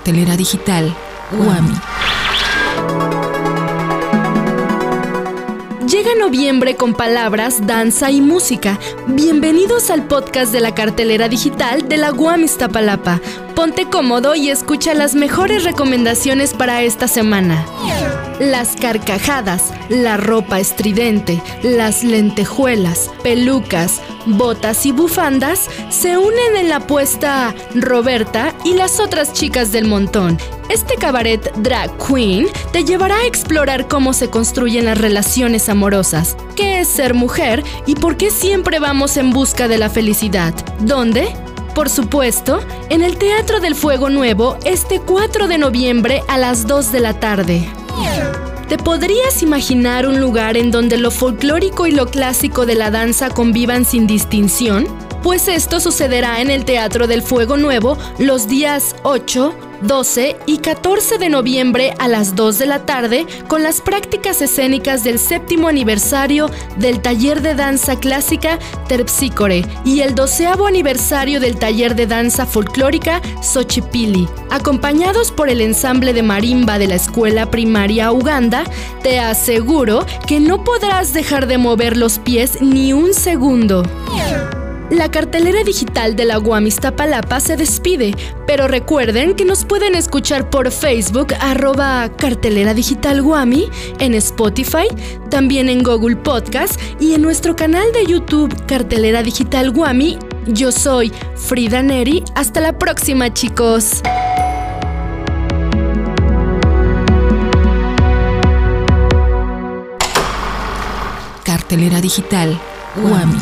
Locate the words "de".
10.52-10.60, 11.86-11.98, 39.68-39.76, 45.48-45.56, 46.92-47.00, 52.66-52.74, 61.18-61.28, 62.58-62.66, 67.42-67.54, 71.96-72.06, 76.14-76.22, 76.78-76.88, 81.46-81.58, 86.16-86.24, 97.92-98.04